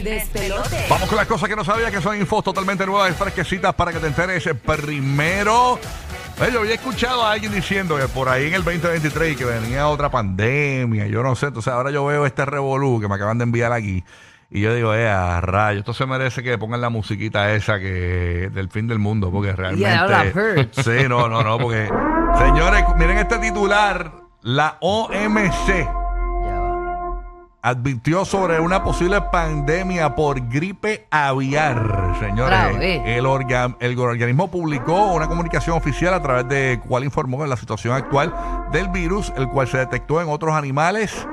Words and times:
El 0.00 0.16
despelote. 0.16 0.86
Vamos 0.88 1.08
con 1.08 1.16
las 1.16 1.26
cosas 1.26 1.48
que 1.48 1.56
no 1.56 1.64
sabía 1.64 1.90
que 1.90 2.00
son 2.00 2.16
infos 2.18 2.44
totalmente 2.44 2.86
nuevas 2.86 3.10
y 3.10 3.14
fresquecitas 3.14 3.74
para 3.74 3.92
que 3.92 3.98
te 3.98 4.06
enteres 4.06 4.48
primero. 4.64 5.78
Yo 6.52 6.60
había 6.60 6.74
escuchado 6.74 7.22
a 7.22 7.32
alguien 7.32 7.52
diciendo 7.52 7.98
que 7.98 8.08
por 8.08 8.28
ahí 8.28 8.46
en 8.46 8.54
el 8.54 8.64
2023 8.64 9.36
que 9.36 9.44
venía 9.44 9.88
otra 9.88 10.10
pandemia, 10.10 11.06
yo 11.06 11.22
no 11.22 11.36
sé, 11.36 11.46
entonces 11.46 11.70
ahora 11.70 11.90
yo 11.90 12.06
veo 12.06 12.24
este 12.24 12.46
revolú 12.46 12.98
que 12.98 13.08
me 13.08 13.16
acaban 13.16 13.36
de 13.36 13.44
enviar 13.44 13.72
aquí 13.72 14.02
y 14.52 14.62
yo 14.62 14.74
digo, 14.74 14.94
eh, 14.94 15.08
a 15.08 15.40
rayo, 15.40 15.78
esto 15.78 15.94
se 15.94 16.06
merece 16.06 16.42
que 16.42 16.58
pongan 16.58 16.80
la 16.80 16.90
musiquita 16.90 17.54
esa 17.54 17.78
que 17.78 18.50
del 18.52 18.68
fin 18.68 18.88
del 18.88 18.98
mundo, 18.98 19.30
porque 19.30 19.52
realmente... 19.52 19.88
Yeah. 19.88 20.68
Sí, 20.72 21.08
no, 21.08 21.28
no, 21.28 21.44
no, 21.44 21.56
porque... 21.56 21.88
Señores, 22.36 22.84
miren 22.96 23.18
este 23.18 23.38
titular, 23.38 24.12
la 24.42 24.76
OMC. 24.80 25.99
Advirtió 27.62 28.24
sobre 28.24 28.58
una 28.60 28.82
posible 28.82 29.20
pandemia 29.20 30.14
por 30.14 30.40
gripe 30.48 31.06
aviar. 31.10 32.14
Señores, 32.18 32.58
el, 33.06 33.24
orga- 33.26 33.76
el 33.80 33.98
organismo 33.98 34.50
publicó 34.50 35.12
una 35.12 35.28
comunicación 35.28 35.76
oficial 35.76 36.14
a 36.14 36.22
través 36.22 36.48
de 36.48 36.80
cual 36.88 37.04
informó 37.04 37.42
de 37.42 37.48
la 37.48 37.56
situación 37.56 37.94
actual 37.94 38.34
del 38.72 38.88
virus, 38.88 39.32
el 39.36 39.48
cual 39.48 39.68
se 39.68 39.78
detectó 39.78 40.20
en 40.22 40.28
otros 40.28 40.54
animales 40.54 41.26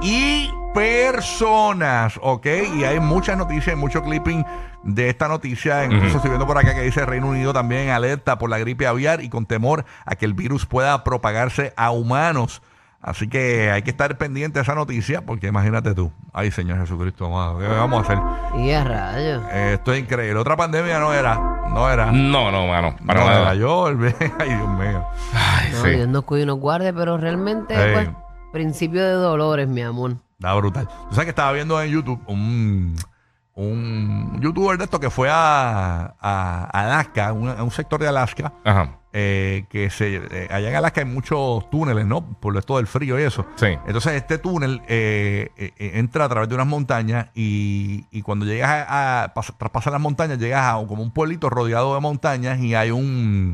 y 0.00 0.50
personas, 0.74 2.18
¿ok? 2.22 2.46
Y 2.76 2.84
hay 2.84 3.00
muchas 3.00 3.36
noticias, 3.36 3.76
mucho 3.76 4.02
clipping 4.02 4.44
de 4.82 5.08
esta 5.08 5.28
noticia. 5.28 5.84
Incluso 5.84 6.16
estoy 6.16 6.30
viendo 6.30 6.46
por 6.46 6.58
acá 6.58 6.74
que 6.74 6.82
dice 6.82 7.06
Reino 7.06 7.28
Unido 7.28 7.52
también 7.52 7.82
en 7.82 7.90
alerta 7.90 8.38
por 8.38 8.50
la 8.50 8.58
gripe 8.58 8.86
aviar 8.86 9.22
y 9.22 9.28
con 9.28 9.46
temor 9.46 9.84
a 10.04 10.16
que 10.16 10.24
el 10.24 10.34
virus 10.34 10.66
pueda 10.66 11.04
propagarse 11.04 11.72
a 11.76 11.90
humanos. 11.90 12.60
Así 13.06 13.28
que 13.28 13.70
hay 13.70 13.82
que 13.82 13.90
estar 13.90 14.16
pendiente 14.16 14.58
de 14.58 14.62
esa 14.62 14.74
noticia, 14.74 15.20
porque 15.26 15.46
imagínate 15.48 15.94
tú. 15.94 16.10
Ay, 16.32 16.50
Señor 16.50 16.78
Jesucristo, 16.78 17.26
amado, 17.26 17.58
¿qué 17.58 17.66
vamos 17.68 17.98
a 17.98 18.02
hacer? 18.12 18.18
Y 18.62 18.70
a 18.70 18.82
rayos. 18.82 19.42
Eh, 19.52 19.72
esto 19.74 19.92
es 19.92 20.00
increíble. 20.00 20.40
Otra 20.40 20.56
pandemia 20.56 20.98
no 20.98 21.12
era, 21.12 21.34
no 21.68 21.90
era. 21.90 22.10
No, 22.10 22.50
no, 22.50 22.66
mano. 22.66 22.96
Para 23.06 23.20
no 23.20 23.26
nada. 23.26 23.40
era 23.42 23.54
yo, 23.56 23.88
el 23.88 23.98
ay 24.40 24.48
Dios 24.54 24.68
mío. 24.70 25.04
Ay, 25.34 25.72
No, 25.72 25.82
sí. 25.82 25.90
Dios 25.90 26.08
nos 26.08 26.24
cuide 26.24 26.44
y 26.44 26.46
nos 26.46 26.58
guarde, 26.58 26.94
pero 26.94 27.18
realmente, 27.18 27.74
Ey. 27.74 27.92
pues, 27.92 28.08
principio 28.52 29.04
de 29.04 29.12
dolores, 29.12 29.68
mi 29.68 29.82
amor. 29.82 30.16
Está 30.38 30.54
brutal. 30.54 30.88
Tú 30.88 31.10
sabes 31.14 31.24
que 31.24 31.30
estaba 31.30 31.52
viendo 31.52 31.80
en 31.82 31.90
YouTube 31.90 32.22
un, 32.26 32.96
un 33.54 34.40
youtuber 34.40 34.78
de 34.78 34.84
esto 34.84 34.98
que 34.98 35.10
fue 35.10 35.28
a, 35.30 36.14
a 36.20 36.64
Alaska, 36.72 37.32
un- 37.34 37.48
a 37.50 37.62
un 37.62 37.70
sector 37.70 38.00
de 38.00 38.08
Alaska, 38.08 38.52
Ajá. 38.64 38.98
Eh, 39.16 39.64
que 39.70 39.90
se, 39.90 40.16
eh, 40.16 40.48
allá 40.50 40.68
en 40.70 40.74
Alaska 40.74 41.00
hay 41.02 41.06
muchos 41.06 41.70
túneles, 41.70 42.04
¿no? 42.04 42.22
Por 42.40 42.56
esto 42.56 42.78
del 42.78 42.88
frío 42.88 43.16
y 43.18 43.22
eso. 43.22 43.46
Sí. 43.54 43.66
Entonces 43.86 44.14
este 44.14 44.38
túnel 44.38 44.82
eh, 44.88 45.50
eh, 45.56 45.72
entra 45.94 46.24
a 46.24 46.28
través 46.28 46.48
de 46.48 46.56
unas 46.56 46.66
montañas 46.66 47.28
y, 47.32 48.06
y 48.10 48.22
cuando 48.22 48.44
llegas 48.44 48.70
a, 48.88 49.22
a 49.24 49.34
pas- 49.34 49.90
las 49.92 50.00
montañas, 50.00 50.38
llegas 50.38 50.66
a 50.74 50.84
como 50.86 51.02
un 51.04 51.12
pueblito 51.12 51.48
rodeado 51.48 51.94
de 51.94 52.00
montañas 52.00 52.58
y 52.58 52.74
hay 52.74 52.90
un 52.90 53.52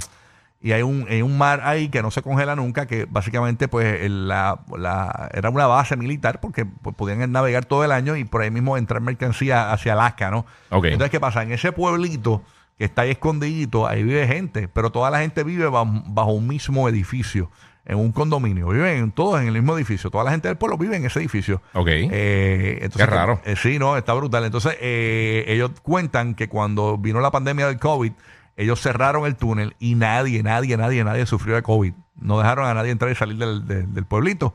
y 0.62 0.72
hay 0.72 0.82
un, 0.82 1.06
hay 1.08 1.22
un 1.22 1.38
mar 1.38 1.62
ahí 1.64 1.88
que 1.88 2.02
no 2.02 2.10
se 2.10 2.20
congela 2.22 2.54
nunca, 2.56 2.84
que 2.86 3.06
básicamente 3.08 3.66
pues 3.68 4.10
la, 4.10 4.60
la- 4.78 5.30
era 5.34 5.50
una 5.50 5.66
base 5.66 5.96
militar 5.96 6.40
porque 6.40 6.64
pues, 6.64 6.94
podían 6.96 7.30
navegar 7.32 7.64
todo 7.66 7.84
el 7.84 7.92
año 7.92 8.16
y 8.16 8.24
por 8.24 8.42
ahí 8.42 8.50
mismo 8.50 8.76
entrar 8.78 9.00
mercancía 9.02 9.72
hacia 9.72 9.92
Alaska, 9.94 10.30
¿no? 10.30 10.46
Ok. 10.70 10.84
Entonces, 10.86 11.10
¿qué 11.10 11.20
pasa? 11.20 11.42
En 11.42 11.52
ese 11.52 11.72
pueblito 11.72 12.42
que 12.80 12.86
está 12.86 13.02
ahí 13.02 13.10
escondidito, 13.10 13.86
ahí 13.86 14.02
vive 14.02 14.26
gente, 14.26 14.66
pero 14.66 14.88
toda 14.90 15.10
la 15.10 15.20
gente 15.20 15.44
vive 15.44 15.66
bajo, 15.68 16.02
bajo 16.06 16.32
un 16.32 16.46
mismo 16.48 16.88
edificio, 16.88 17.50
en 17.84 17.98
un 17.98 18.10
condominio. 18.10 18.68
Viven 18.68 19.10
todos 19.12 19.38
en 19.38 19.48
el 19.48 19.52
mismo 19.52 19.76
edificio. 19.76 20.10
Toda 20.10 20.24
la 20.24 20.30
gente 20.30 20.48
del 20.48 20.56
pueblo 20.56 20.78
vive 20.78 20.96
en 20.96 21.04
ese 21.04 21.18
edificio. 21.18 21.60
Ok. 21.74 21.88
Eh, 21.90 22.78
entonces, 22.80 23.06
Qué 23.06 23.14
raro. 23.14 23.38
eh, 23.44 23.54
sí, 23.54 23.78
no, 23.78 23.98
está 23.98 24.14
brutal. 24.14 24.44
Entonces, 24.46 24.78
eh, 24.80 25.44
ellos 25.48 25.72
cuentan 25.82 26.34
que 26.34 26.48
cuando 26.48 26.96
vino 26.96 27.20
la 27.20 27.30
pandemia 27.30 27.66
del 27.66 27.78
COVID, 27.78 28.12
ellos 28.56 28.80
cerraron 28.80 29.26
el 29.26 29.36
túnel 29.36 29.76
y 29.78 29.94
nadie, 29.96 30.42
nadie, 30.42 30.78
nadie, 30.78 31.04
nadie 31.04 31.26
sufrió 31.26 31.56
de 31.56 31.62
COVID. 31.62 31.92
No 32.16 32.38
dejaron 32.38 32.66
a 32.66 32.72
nadie 32.72 32.92
entrar 32.92 33.12
y 33.12 33.14
salir 33.14 33.36
del, 33.36 33.66
del- 33.66 33.92
del 33.92 34.04
pueblito 34.06 34.54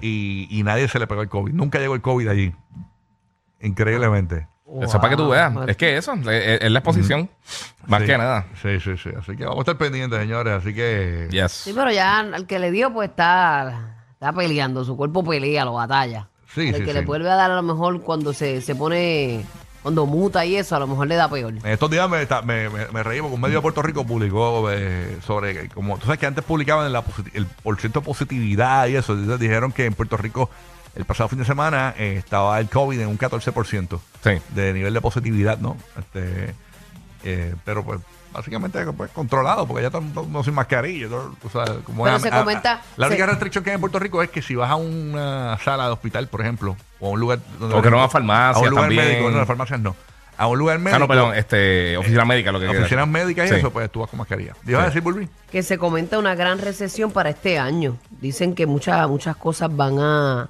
y, 0.00 0.48
y 0.50 0.62
nadie 0.64 0.88
se 0.88 0.98
le 0.98 1.06
pegó 1.06 1.22
el 1.22 1.28
COVID. 1.28 1.52
Nunca 1.52 1.78
llegó 1.78 1.94
el 1.94 2.00
COVID 2.00 2.26
allí. 2.26 2.52
Increíblemente. 3.60 4.48
Eso 4.78 4.86
es 4.86 4.94
para 4.96 5.10
que 5.10 5.16
tú 5.16 5.28
veas. 5.28 5.52
Es 5.68 5.76
que 5.76 5.96
eso, 5.96 6.12
es, 6.14 6.62
es 6.62 6.70
la 6.70 6.78
exposición. 6.78 7.28
Más 7.86 8.00
Sí. 8.02 8.06
que 8.06 8.18
nada. 8.18 8.46
Sí, 8.62 8.78
sí, 8.80 8.96
sí. 8.96 9.10
Así 9.18 9.36
que 9.36 9.44
vamos 9.44 9.58
a 9.58 9.60
estar 9.62 9.76
pendientes, 9.78 10.18
señores. 10.20 10.54
Así 10.54 10.72
que. 10.74 11.28
Yes. 11.30 11.50
Sí, 11.52 11.72
pero 11.74 11.90
ya 11.90 12.20
al 12.20 12.46
que 12.46 12.58
le 12.58 12.70
dio, 12.70 12.92
pues 12.92 13.10
está, 13.10 13.96
está 14.12 14.32
peleando. 14.32 14.84
Su 14.84 14.96
cuerpo 14.96 15.24
pelea, 15.24 15.64
lo 15.64 15.74
batalla. 15.74 16.28
Sí, 16.54 16.68
El 16.68 16.74
sí, 16.76 16.80
que 16.82 16.88
sí. 16.88 16.92
le 16.92 17.04
vuelve 17.04 17.30
a 17.30 17.34
dar 17.34 17.50
a 17.50 17.56
lo 17.56 17.62
mejor 17.62 18.00
cuando 18.02 18.32
se, 18.32 18.60
se 18.60 18.74
pone, 18.74 19.44
cuando 19.82 20.04
muta 20.06 20.44
y 20.44 20.56
eso, 20.56 20.74
a 20.74 20.80
lo 20.80 20.86
mejor 20.88 21.06
le 21.06 21.14
da 21.14 21.28
peor. 21.28 21.54
En 21.54 21.66
estos 21.66 21.88
días 21.90 22.08
me, 22.10 22.26
me, 22.44 22.68
me, 22.68 22.86
me 22.92 23.02
reí 23.04 23.20
porque 23.20 23.34
un 23.36 23.40
medio 23.40 23.56
de 23.56 23.62
Puerto 23.62 23.82
Rico 23.82 24.04
publicó 24.04 24.68
eh, 24.70 25.16
sobre, 25.24 25.68
como 25.68 25.96
tú 25.98 26.06
sabes 26.06 26.18
que 26.18 26.26
antes 26.26 26.44
publicaban 26.44 26.92
la 26.92 27.04
el 27.34 27.46
porcentaje 27.46 28.02
de 28.02 28.06
positividad 28.06 28.88
y 28.88 28.96
eso. 28.96 29.12
Entonces 29.12 29.38
dijeron 29.38 29.70
que 29.72 29.84
en 29.86 29.94
Puerto 29.94 30.16
Rico 30.16 30.50
el 30.94 31.04
pasado 31.04 31.28
fin 31.28 31.38
de 31.38 31.44
semana 31.44 31.94
eh, 31.98 32.16
estaba 32.18 32.58
el 32.60 32.68
COVID 32.68 33.00
en 33.00 33.08
un 33.08 33.18
14% 33.18 34.00
Sí. 34.24 34.30
de 34.50 34.72
nivel 34.72 34.92
de 34.94 35.00
positividad, 35.00 35.58
¿no? 35.58 35.76
Este, 35.98 36.54
eh, 37.24 37.54
pero 37.64 37.84
pues 37.84 38.00
básicamente 38.32 38.84
pues, 38.92 39.10
controlado 39.10 39.66
porque 39.66 39.82
ya 39.82 39.90
no 40.28 40.44
sin 40.44 40.54
mascarilla. 40.54 41.08
todo, 41.08 41.34
tú 41.42 41.48
sabes, 41.48 41.70
como 41.84 42.04
Pero 42.04 42.16
es- 42.16 42.22
se 42.22 42.30
comenta- 42.30 42.80
la 42.96 43.06
única 43.08 43.24
se- 43.24 43.30
restricción 43.30 43.64
que 43.64 43.70
hay 43.70 43.74
en 43.74 43.80
Puerto 43.80 43.98
Rico 43.98 44.22
es 44.22 44.30
que 44.30 44.40
si 44.42 44.54
vas 44.54 44.70
a 44.70 44.76
una 44.76 45.58
sala 45.64 45.86
de 45.86 45.92
hospital, 45.92 46.28
por 46.28 46.40
ejemplo, 46.40 46.76
o 47.00 47.08
a 47.08 47.10
un 47.10 47.20
lugar... 47.20 47.40
donde- 47.58 47.74
O 47.74 47.82
que 47.82 47.90
no 47.90 48.02
a 48.02 48.08
farmacias 48.08 48.56
A 48.56 48.60
un 48.60 48.70
lugar 48.70 48.84
también. 48.86 49.04
médico, 49.04 49.30
no, 49.30 49.40
a 49.40 49.46
farmacias 49.46 49.80
no. 49.80 49.96
A 50.38 50.46
un 50.46 50.58
lugar 50.58 50.78
médico. 50.78 50.96
Ah, 50.96 50.98
no, 51.00 51.08
perdón. 51.08 51.34
Este, 51.34 51.98
oficina 51.98 52.24
médica, 52.24 52.50
lo 52.50 52.58
que. 52.58 52.66
Oficinas 52.68 53.06
médicas 53.06 53.44
y 53.46 53.48
Sí. 53.50 53.54
eso, 53.56 53.70
pues 53.70 53.90
tú 53.90 54.00
vas 54.00 54.08
con 54.08 54.18
mascarilla. 54.20 54.54
¿Ibas 54.66 54.80
a 54.80 54.84
Sí. 54.84 54.88
decir, 54.88 55.02
Bulbi? 55.02 55.28
Que 55.50 55.62
se 55.62 55.76
comenta 55.76 56.18
una 56.18 56.34
gran 56.34 56.58
recesión 56.60 57.10
para 57.12 57.28
este 57.28 57.58
año. 57.58 57.98
Dicen 58.22 58.54
que 58.54 58.64
muchas, 58.64 59.06
muchas 59.06 59.36
cosas 59.36 59.68
van 59.76 59.98
a, 59.98 60.48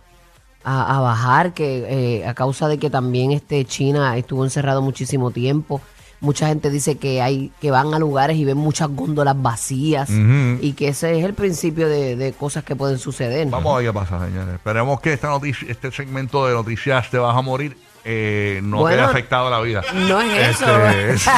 a, 0.65 0.97
a 0.97 1.01
bajar, 1.01 1.53
que 1.55 2.21
eh, 2.21 2.27
a 2.27 2.35
causa 2.35 2.69
de 2.69 2.79
que 2.79 2.91
también 2.91 3.33
este 3.33 3.65
China 3.65 4.17
estuvo 4.17 4.45
encerrado 4.45 4.83
muchísimo 4.83 5.31
tiempo. 5.31 5.81
Mucha 6.21 6.49
gente 6.49 6.69
dice 6.69 6.99
que 6.99 7.23
hay 7.23 7.51
que 7.63 7.71
van 7.71 7.95
a 7.95 7.99
lugares 7.99 8.37
y 8.37 8.45
ven 8.45 8.59
muchas 8.59 8.89
góndolas 8.91 9.41
vacías 9.41 10.11
y 10.11 10.75
que 10.75 10.89
ese 10.89 11.19
es 11.19 11.25
el 11.25 11.33
principio 11.33 11.89
de, 11.89 12.15
de 12.15 12.33
cosas 12.35 12.63
que 12.63 12.77
pueden 12.77 12.99
suceder. 12.99 13.49
Vamos 13.49 13.73
a 13.73 13.79
ver 13.79 13.87
qué 13.87 13.93
pasa, 13.95 14.27
señores. 14.27 14.55
Esperemos 14.55 15.01
que 15.01 15.15
esta 15.15 15.29
noticia, 15.29 15.67
este 15.71 15.91
segmento 15.91 16.47
de 16.47 16.53
noticias 16.53 17.09
te 17.09 17.17
vas 17.17 17.35
a 17.35 17.41
morir 17.41 17.75
eh, 18.05 18.61
no 18.63 18.87
te 18.87 18.95
haya 18.95 19.07
afectado 19.07 19.51
la 19.51 19.61
vida. 19.61 19.83
No 19.95 20.21
es 20.21 20.57
eso. 20.57 20.87
Este, 20.87 21.31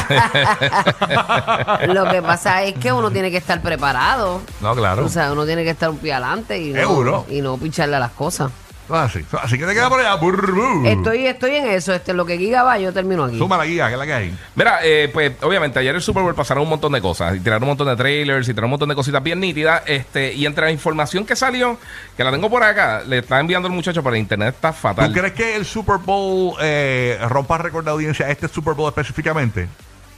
Lo 1.92 2.08
que 2.08 2.22
pasa 2.22 2.62
es 2.62 2.74
que 2.74 2.92
uno 2.92 3.10
tiene 3.10 3.30
que 3.30 3.38
estar 3.38 3.60
preparado. 3.60 4.40
no, 4.60 4.74
claro. 4.74 5.04
O 5.04 5.08
sea, 5.08 5.32
uno 5.32 5.44
tiene 5.44 5.64
que 5.64 5.70
estar 5.70 5.90
un 5.90 5.98
pie 5.98 6.12
adelante 6.12 6.58
y 6.58 6.72
Seguro. 6.72 7.24
no, 7.28 7.34
y 7.34 7.40
no 7.40 7.56
picharle 7.56 7.96
a 7.96 8.00
las 8.00 8.12
cosas. 8.12 8.52
Así. 8.90 9.24
Así 9.42 9.58
que 9.58 9.66
te 9.66 9.74
queda 9.74 9.88
por 9.88 10.00
allá. 10.00 10.14
Burr, 10.16 10.52
burr. 10.52 10.86
Estoy, 10.86 11.26
estoy 11.26 11.56
en 11.56 11.66
eso. 11.68 11.92
Este, 11.94 12.12
lo 12.12 12.26
que 12.26 12.36
Giga 12.38 12.62
va, 12.62 12.78
yo 12.78 12.92
termino 12.92 13.24
aquí. 13.24 13.38
Suma 13.38 13.56
la 13.56 13.64
guía, 13.66 13.86
que 13.86 13.92
es 13.94 13.98
la 13.98 14.06
que 14.06 14.12
hay. 14.12 14.36
Mira, 14.54 14.80
eh, 14.82 15.10
pues 15.12 15.32
obviamente 15.42 15.78
ayer 15.78 15.94
el 15.94 16.02
Super 16.02 16.22
Bowl 16.22 16.34
pasaron 16.34 16.64
un 16.64 16.68
montón 16.70 16.92
de 16.92 17.00
cosas 17.00 17.36
y 17.36 17.40
tiraron 17.40 17.62
un 17.64 17.68
montón 17.70 17.88
de 17.88 17.96
trailers 17.96 18.48
y 18.48 18.52
tiraron 18.52 18.66
un 18.66 18.70
montón 18.72 18.88
de 18.88 18.94
cositas 18.94 19.22
bien 19.22 19.40
nítidas. 19.40 19.82
Este, 19.86 20.32
y 20.34 20.46
entre 20.46 20.66
la 20.66 20.70
información 20.72 21.24
que 21.24 21.36
salió, 21.36 21.78
que 22.16 22.24
la 22.24 22.30
tengo 22.30 22.50
por 22.50 22.62
acá, 22.62 23.02
le 23.06 23.18
está 23.18 23.40
enviando 23.40 23.68
el 23.68 23.74
muchacho 23.74 24.02
para 24.02 24.18
internet, 24.18 24.54
está 24.54 24.72
¿Tú 24.72 24.78
fatal. 24.78 25.12
crees 25.12 25.32
que 25.32 25.56
el 25.56 25.64
Super 25.64 25.96
Bowl 25.98 26.54
eh, 26.60 27.18
rompa 27.28 27.58
récord 27.58 27.84
de 27.84 27.90
audiencia, 27.90 28.28
este 28.30 28.48
Super 28.48 28.74
Bowl 28.74 28.88
específicamente? 28.88 29.68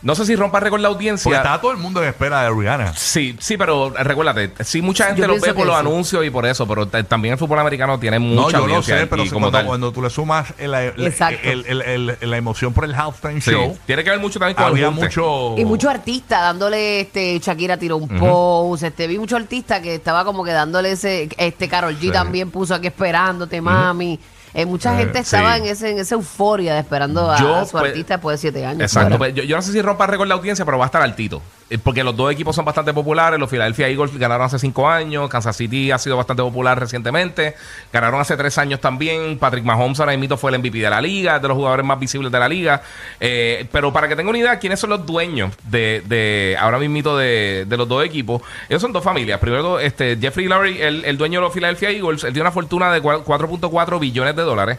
No 0.05 0.15
sé 0.15 0.27
si 0.27 0.37
rompa 0.37 0.61
récord 0.61 0.81
la 0.83 0.89
Porque 0.91 0.99
audiencia. 1.09 1.37
está 1.37 1.61
todo 1.61 1.73
el 1.73 1.79
mundo 1.79 2.03
en 2.03 2.11
espera 2.11 2.43
de 2.43 2.51
Rihanna. 2.51 2.95
Sí, 2.95 3.35
sí, 3.41 3.57
pero 3.57 3.91
recuérdate, 3.91 4.53
sí, 4.63 4.83
mucha 4.83 5.07
gente 5.07 5.23
Yo 5.23 5.29
lo 5.29 5.41
ve 5.41 5.55
por 5.55 5.67
los 5.67 5.75
sí. 5.75 5.81
anuncios 5.81 6.25
y 6.27 6.31
por 6.31 6.45
eso, 6.45 6.69
pero 6.69 6.87
también 6.87 7.33
el 7.33 7.39
fútbol 7.39 7.59
americano 7.59 7.99
tiene 7.99 8.19
No, 8.21 8.43
mucha 8.43 8.59
yo 8.59 8.67
lo 8.67 8.83
sé, 8.83 9.07
pero 9.07 9.25
como 9.33 9.51
cuando, 9.51 9.67
cuando 9.67 9.93
tú 9.93 10.03
le 10.03 10.11
sumas 10.11 10.53
el, 10.59 10.75
el- 10.75 11.07
Exacto. 11.07 11.41
el- 11.43 11.65
el- 11.67 11.81
el- 11.83 12.17
el- 12.21 12.31
la 12.31 12.37
emoción 12.37 12.75
por 12.75 12.85
el 12.85 12.95
halftime 12.95 13.41
Sí, 13.41 13.51
show, 13.53 13.79
tiene 13.87 14.05
que 14.05 14.11
ver 14.11 14.21
mucho 14.21 14.39
también 14.39 14.57
con 14.57 14.67
había 14.67 14.89
el 14.89 14.93
mucho... 14.93 15.55
Y 15.57 15.65
muchos 15.65 15.91
artistas 15.91 16.39
dándole, 16.41 17.01
este, 17.01 17.39
Shakira 17.39 17.79
tiró 17.79 17.97
un 17.97 18.09
post, 18.09 18.83
este, 18.83 19.07
vi 19.07 19.19
muchos 19.19 19.41
artistas 19.41 19.81
que 19.81 19.95
estaba 19.95 20.25
como 20.27 20.45
que 20.45 20.51
dándole 20.53 20.93
ese, 20.93 21.31
este, 21.39 21.67
Carol 21.67 21.97
G 21.97 22.01
Sí. 22.03 22.11
también 22.11 22.51
puso 22.51 22.75
aquí 22.75 22.89
esperándote, 22.89 23.61
mami. 23.63 24.21
Eh, 24.55 24.67
mucha 24.67 24.95
Eh, 24.95 24.99
gente 25.05 25.19
estaba 25.19 25.57
sí. 25.57 25.63
en, 25.63 25.67
ese, 25.69 25.91
en 25.91 25.99
esa 25.99 26.15
euforia 26.15 26.75
de 26.75 26.81
esperando 26.81 27.31
a, 27.31 27.39
Yo, 27.39 27.55
a 27.57 27.65
su 27.65 27.73
pues, 27.73 27.85
artista 27.87 28.15
después 28.15 28.35
de 28.35 28.39
siete 28.41 28.65
años. 28.65 28.83
Exacto. 28.83 29.19
Pues 29.19 29.35
yo, 29.35 29.43
yo 29.43 29.57
no 29.57 29.63
sé 29.63 29.73
si 29.73 29.83
rompa 29.83 30.07
récord 30.07 30.29
la 30.29 30.35
audiencia, 30.35 30.65
pero 30.65 30.79
va 30.79 30.85
a 30.85 30.87
estar 30.87 31.03
altito. 31.03 31.43
Eh, 31.71 31.79
Porque 31.79 32.05
los 32.05 32.15
dos 32.17 32.31
equipos 32.31 32.55
son 32.55 32.65
bastante 32.65 32.93
populares. 32.93 33.41
Los 33.41 33.51
Philadelphia 33.51 33.89
Eagles 33.89 34.17
ganaron 34.17 34.47
hace 34.47 34.59
cinco 34.59 34.89
años. 34.89 35.29
Kansas 35.29 35.57
City 35.57 35.91
ha 35.91 35.99
sido 35.99 36.17
bastante 36.17 36.43
popular 36.43 36.79
recientemente. 36.79 37.55
Ganaron 37.93 38.21
hace 38.21 38.37
tres 38.37 38.57
años 38.59 38.81
también. 38.81 39.39
Patrick 39.39 39.65
Mahomes 39.65 39.99
ahora 39.99 40.17
mismo 40.17 40.37
fue 40.37 40.53
el 40.53 40.59
MVP 40.61 40.79
de 40.79 40.91
la 40.91 41.01
liga, 41.01 41.39
de 41.39 41.49
los 41.49 41.57
jugadores 41.57 41.85
más 41.85 41.99
visibles 41.99 42.31
de 42.31 42.39
la 42.39 42.49
liga. 42.49 42.83
Eh, 43.19 43.67
pero 43.73 43.93
para 43.93 44.07
que 44.09 44.15
tengan 44.15 44.31
una 44.31 44.39
idea, 44.39 44.59
¿quiénes 44.59 44.79
son 44.79 44.91
los 44.91 45.05
dueños 45.07 45.53
de, 45.65 46.03
de 46.07 46.57
ahora 46.61 46.79
mismo 46.79 47.17
de, 47.17 47.65
de 47.67 47.77
los 47.77 47.89
dos 47.89 48.05
equipos? 48.05 48.43
Ellos 48.69 48.81
son 48.83 48.93
dos 48.93 49.03
familias. 49.03 49.41
Primero, 49.41 49.81
este, 49.81 50.17
Jeffrey 50.21 50.47
Lurie, 50.47 50.87
el, 50.87 51.05
el 51.05 51.17
dueño 51.19 51.41
de 51.41 51.45
los 51.47 51.53
Philadelphia 51.55 51.91
Eagles, 51.91 52.23
él 52.25 52.33
tiene 52.33 52.43
una 52.43 52.53
fortuna 52.53 52.93
de 52.93 53.03
cua- 53.03 53.25
4.4 53.25 53.99
billones 53.99 54.37
de 54.37 54.43
dólares. 54.45 54.79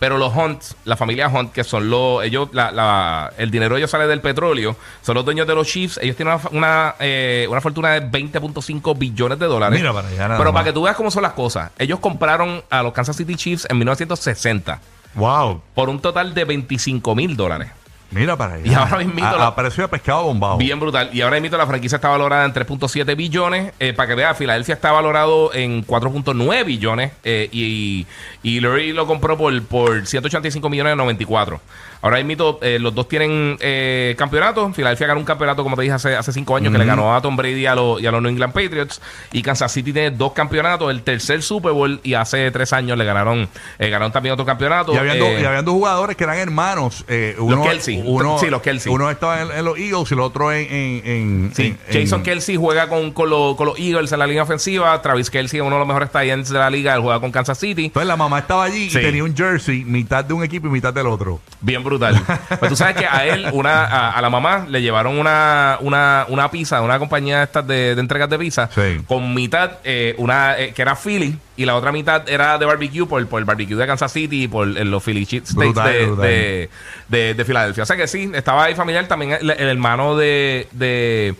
Pero 0.00 0.18
los 0.18 0.34
Hunt, 0.36 0.60
la 0.84 0.96
familia 0.96 1.28
Hunt, 1.28 1.52
que 1.52 1.64
son 1.64 1.88
los, 1.88 2.22
ellos, 2.24 2.48
la, 2.52 2.70
la- 2.72 3.32
el 3.38 3.50
dinero 3.50 3.74
de 3.76 3.80
ellos 3.80 3.90
sale 3.90 4.06
del 4.06 4.20
petróleo, 4.20 4.76
son 5.02 5.14
los 5.14 5.24
dueños 5.24 5.46
de 5.46 5.54
los 5.54 5.66
Chiefs. 5.66 5.98
Ellos 6.02 6.16
tienen 6.16 6.34
una, 6.34 6.48
una, 6.50 6.94
eh, 6.98 7.46
una 7.48 7.60
fortuna 7.62 7.90
de 7.92 8.02
20.5 8.10 8.98
billones 8.98 9.38
de 9.38 9.46
dólares. 9.46 9.78
Mira 9.78 9.92
para 9.94 10.08
allá, 10.08 10.28
nada 10.28 10.36
Pero 10.38 10.52
más. 10.52 10.60
para 10.60 10.64
que 10.64 10.72
tú 10.74 10.82
veas 10.82 10.96
cómo 10.96 11.10
son 11.10 11.22
las 11.22 11.32
cosas, 11.32 11.70
ellos 11.78 12.00
compraron 12.00 12.62
a 12.68 12.82
los 12.82 12.92
Kansas 12.92 13.16
City 13.16 13.36
Chiefs 13.36 13.66
en 13.70 13.78
1960 13.78 14.80
Wow. 15.14 15.62
por 15.74 15.88
un 15.88 16.00
total 16.00 16.34
de 16.34 16.44
25 16.44 17.14
mil 17.14 17.36
dólares. 17.36 17.70
Mira 18.14 18.36
para 18.36 18.54
allá. 18.54 18.66
Y 18.70 18.74
ahora 18.74 18.98
mismito 18.98 19.26
a, 19.28 19.36
la- 19.36 19.46
a 19.48 19.54
precio 19.56 19.82
de 19.84 19.88
pescado 19.88 20.24
bombado. 20.24 20.56
Bien 20.58 20.78
brutal. 20.80 21.10
Y 21.12 21.20
ahora 21.20 21.40
mismo 21.40 21.56
la 21.56 21.66
franquicia 21.66 21.96
está 21.96 22.08
valorada 22.08 22.44
en 22.44 22.52
3.7 22.54 23.16
billones. 23.16 23.72
Eh, 23.80 23.92
para 23.92 24.08
que 24.08 24.14
vea, 24.14 24.34
Filadelfia 24.34 24.74
está 24.74 24.92
valorado 24.92 25.52
en 25.54 25.84
4.9 25.86 26.64
billones. 26.64 27.12
eh, 27.24 27.48
y, 27.52 28.06
y 28.42 28.60
Lurie 28.60 28.92
lo 28.92 29.06
compró 29.06 29.36
por, 29.36 29.62
por 29.64 30.06
185 30.06 30.68
millones 30.70 30.92
de 30.92 30.96
94. 30.96 31.60
Ahora 32.02 32.22
mismo 32.22 32.58
eh, 32.60 32.78
los 32.78 32.94
dos 32.94 33.08
tienen 33.08 33.56
eh, 33.60 34.14
campeonatos. 34.18 34.76
Filadelfia 34.76 35.06
ganó 35.06 35.20
un 35.20 35.24
campeonato, 35.26 35.62
como 35.62 35.74
te 35.74 35.82
dije, 35.82 35.94
hace, 35.94 36.14
hace 36.14 36.32
cinco 36.34 36.54
años, 36.54 36.70
que 36.70 36.78
le 36.78 36.84
ganó 36.84 37.14
a 37.16 37.22
Tom 37.22 37.34
Brady 37.34 37.60
y 37.62 37.66
a, 37.66 37.74
los- 37.74 37.98
y 38.02 38.06
a 38.06 38.10
los 38.10 38.20
New 38.20 38.30
England 38.30 38.52
Patriots. 38.52 39.00
Y 39.32 39.40
Kansas 39.42 39.72
City 39.72 39.92
tiene 39.94 40.10
dos 40.10 40.32
campeonatos, 40.32 40.90
el 40.90 41.02
tercer 41.02 41.42
Super 41.42 41.72
Bowl. 41.72 42.00
Y 42.02 42.12
hace 42.12 42.50
tres 42.50 42.74
años 42.74 42.98
le 42.98 43.06
ganaron, 43.06 43.48
eh, 43.78 43.88
ganaron 43.88 44.12
también 44.12 44.34
otro 44.34 44.44
campeonato. 44.44 44.92
Y 44.92 44.98
habían, 44.98 45.18
dos, 45.18 45.28
Eh, 45.28 45.38
y 45.40 45.44
habían 45.46 45.64
dos 45.64 45.72
jugadores 45.74 46.14
que 46.16 46.24
eran 46.24 46.36
hermanos. 46.36 47.06
eh, 47.08 47.36
uno, 47.38 47.62
Kelsey. 47.62 48.02
Uno, 48.06 48.38
Sí, 48.38 48.46
los 48.50 48.62
Kelsey. 48.62 48.92
Uno 48.92 49.10
estaba 49.10 49.42
en, 49.42 49.50
en 49.50 49.64
los 49.64 49.78
Eagles 49.78 50.10
y 50.10 50.14
el 50.14 50.20
otro 50.20 50.52
en. 50.52 50.66
en, 50.72 51.02
en- 51.06 51.50
Sí, 51.54 51.76
Jason 51.92 52.22
Kelsey 52.22 52.56
juega 52.56 52.88
con, 52.88 53.12
con, 53.12 53.30
los- 53.30 53.56
con 53.56 53.66
los 53.66 53.78
Eagles 53.78 54.10
en 54.12 54.18
la 54.18 54.26
línea 54.26 54.42
ofensiva. 54.42 55.00
Travis 55.02 55.30
Kelsey 55.30 55.60
es 55.60 55.66
uno 55.66 55.76
de 55.76 55.78
los 55.80 55.88
mejores 55.88 56.10
tight 56.10 56.24
de 56.46 56.58
la 56.58 56.70
liga. 56.70 56.94
Él 56.94 57.00
juega 57.00 57.20
con 57.20 57.30
Kansas 57.30 57.58
City. 57.58 57.86
Entonces 57.86 58.08
la 58.08 58.16
mamá 58.16 58.40
estaba 58.40 58.64
allí 58.64 58.90
Sí. 58.90 58.98
y 58.98 59.02
tenía 59.02 59.24
un 59.24 59.36
jersey, 59.36 59.84
mitad 59.84 60.24
de 60.24 60.34
un 60.34 60.42
equipo 60.44 60.66
y 60.66 60.70
mitad 60.70 60.92
del 60.92 61.06
otro. 61.06 61.40
Bien 61.60 61.82
brutal. 61.84 62.20
Pues 62.58 62.68
tú 62.70 62.76
sabes 62.76 62.96
que 62.96 63.06
a 63.06 63.24
él, 63.26 63.46
una, 63.52 63.84
a, 63.84 64.10
a 64.10 64.20
la 64.22 64.30
mamá, 64.30 64.66
le 64.68 64.82
llevaron 64.82 65.18
una, 65.18 65.78
una, 65.80 66.26
una 66.28 66.50
pizza, 66.50 66.80
una 66.82 66.98
compañía 66.98 67.38
de 67.38 67.44
estas 67.44 67.66
de, 67.66 67.94
de 67.94 68.00
entregas 68.00 68.28
de 68.28 68.38
pizza, 68.38 68.68
Sí. 68.74 69.00
con 69.06 69.34
mitad, 69.34 69.72
eh, 69.84 70.14
una 70.18 70.58
eh, 70.58 70.72
que 70.74 70.82
era 70.82 70.96
Philly, 70.96 71.38
y 71.56 71.64
la 71.64 71.76
otra 71.76 71.92
mitad 71.92 72.28
era 72.28 72.58
de 72.58 72.66
barbecue 72.66 73.06
por, 73.06 73.24
por 73.26 73.38
el 73.38 73.44
barbecue 73.44 73.76
de 73.76 73.86
Kansas 73.86 74.12
City 74.12 74.44
y 74.44 74.48
por 74.48 74.66
los 74.66 75.02
Philly 75.02 75.24
steaks 75.24 75.54
Brutal, 75.54 75.92
de, 75.92 76.06
brutal. 76.06 76.26
de, 76.26 76.70
de- 77.08 77.34
de 77.34 77.44
Filadelfia. 77.44 77.82
O 77.82 77.86
sea 77.86 77.96
que 77.96 78.06
sí, 78.08 78.30
estaba 78.34 78.64
ahí 78.64 78.74
familiar 78.74 79.06
también 79.06 79.32
el, 79.40 79.50
el 79.50 79.68
hermano 79.68 80.16
de. 80.16 80.66
de 80.72 81.34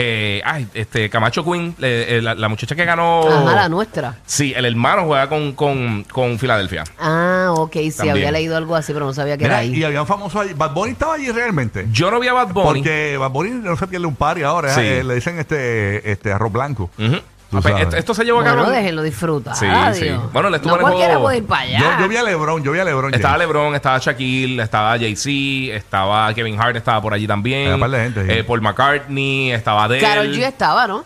eh, 0.00 0.40
ay, 0.44 0.68
este 0.74 1.10
Camacho 1.10 1.42
Quinn, 1.44 1.74
eh, 1.82 2.06
eh, 2.08 2.22
la, 2.22 2.36
la 2.36 2.48
muchacha 2.48 2.76
que 2.76 2.84
ganó. 2.84 3.26
Ajá, 3.28 3.54
la 3.56 3.68
nuestra. 3.68 4.16
Sí, 4.26 4.52
el 4.56 4.64
hermano 4.64 5.04
juega 5.06 5.28
con, 5.28 5.54
con, 5.54 6.04
con 6.04 6.38
Filadelfia. 6.38 6.84
Ah, 7.00 7.48
ok, 7.56 7.72
sí, 7.72 7.90
También. 7.96 8.16
había 8.18 8.30
leído 8.30 8.56
algo 8.56 8.76
así, 8.76 8.92
pero 8.92 9.06
no 9.06 9.12
sabía 9.12 9.36
que 9.36 9.42
Mira, 9.44 9.56
era 9.56 9.64
y 9.64 9.74
ahí. 9.74 9.82
había 9.84 10.00
un 10.02 10.06
famoso 10.06 10.38
allí. 10.38 10.54
Bad 10.54 10.72
Bunny 10.72 10.92
estaba 10.92 11.14
allí 11.14 11.28
realmente. 11.32 11.86
Yo 11.90 12.12
no 12.12 12.20
vi 12.20 12.28
a 12.28 12.32
Bad 12.32 12.52
Bunny. 12.52 12.78
Porque 12.80 13.16
Bad 13.18 13.30
Bunny 13.32 13.50
no 13.50 13.76
se 13.76 13.88
pierde 13.88 14.06
un 14.06 14.14
party 14.14 14.44
ahora. 14.44 14.72
Sí. 14.72 14.82
eh, 14.84 15.02
le 15.02 15.16
dicen 15.16 15.36
este, 15.40 16.08
este 16.12 16.30
arroz 16.32 16.52
blanco. 16.52 16.90
Ujú. 16.96 17.16
Tú 17.50 17.62
pues, 17.62 17.64
sabes. 17.64 17.82
esto, 17.84 17.96
esto 17.96 18.14
se 18.14 18.24
llevó 18.24 18.40
a 18.40 18.44
cabo. 18.44 18.56
Bueno, 18.58 18.70
déjenlo 18.72 19.02
disfrutar. 19.02 19.56
Sí, 19.56 19.66
sí. 19.94 20.04
Dios. 20.04 20.32
Bueno, 20.34 20.50
le 20.50 20.56
estuvo 20.56 20.72
no 20.72 20.76
en 20.76 20.80
el 20.80 20.82
cualquiera 20.92 21.12
juego- 21.14 21.24
puede 21.24 21.36
ir 21.38 21.46
para 21.46 21.62
allá. 21.62 21.78
Yo, 21.78 22.00
yo 22.02 22.08
vi 22.08 22.16
a 22.16 22.22
LeBron, 22.22 22.62
yo 22.62 22.72
vi 22.72 22.78
a 22.78 22.84
LeBron. 22.84 23.14
Estaba 23.14 23.32
James. 23.34 23.46
LeBron, 23.48 23.74
estaba 23.74 23.98
Shaquille, 23.98 24.62
estaba 24.62 24.90
Jay-Z, 24.98 25.74
estaba 25.76 26.34
Kevin 26.34 26.60
Hart, 26.60 26.76
estaba 26.76 27.00
por 27.00 27.14
allí 27.14 27.26
también. 27.26 27.72
Un 27.72 27.80
par 27.80 27.90
de 27.90 28.00
gente, 28.02 28.24
sí. 28.26 28.30
Eh, 28.32 28.44
Paul 28.44 28.60
McCartney, 28.60 29.52
estaba 29.52 29.84
Adele. 29.84 30.02
Carol 30.02 30.26
G 30.30 30.38
estaba, 30.46 30.86
¿no? 30.86 31.04